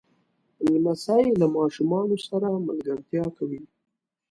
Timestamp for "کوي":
3.37-3.61